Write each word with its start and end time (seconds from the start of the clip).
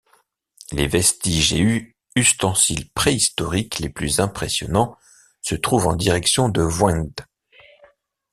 Les 0.71 0.87
vestiges 0.87 1.53
et 1.53 1.95
ustensiles 2.15 2.89
préhistoriques 2.89 3.77
les 3.77 3.89
plus 3.89 4.19
impressionnants 4.19 4.97
se 5.43 5.53
trouvent 5.53 5.85
en 5.85 5.95
direction 5.95 6.49
de 6.49 6.63
Voingt. 6.63 7.13